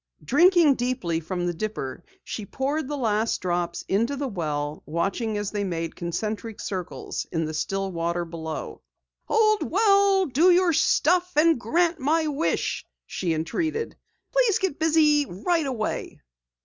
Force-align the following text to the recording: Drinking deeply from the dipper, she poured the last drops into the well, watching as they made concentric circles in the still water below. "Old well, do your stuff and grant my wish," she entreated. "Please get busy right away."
Drinking 0.25 0.73
deeply 0.77 1.19
from 1.19 1.45
the 1.45 1.53
dipper, 1.53 2.03
she 2.23 2.43
poured 2.47 2.87
the 2.87 2.97
last 2.97 3.39
drops 3.39 3.85
into 3.87 4.15
the 4.15 4.27
well, 4.27 4.81
watching 4.87 5.37
as 5.37 5.51
they 5.51 5.63
made 5.63 5.95
concentric 5.95 6.59
circles 6.59 7.27
in 7.31 7.45
the 7.45 7.53
still 7.53 7.91
water 7.91 8.25
below. 8.25 8.81
"Old 9.29 9.61
well, 9.69 10.25
do 10.25 10.49
your 10.49 10.73
stuff 10.73 11.31
and 11.35 11.59
grant 11.59 11.99
my 11.99 12.25
wish," 12.25 12.83
she 13.05 13.35
entreated. 13.35 13.95
"Please 14.31 14.57
get 14.57 14.79
busy 14.79 15.27
right 15.29 15.67
away." 15.67 16.19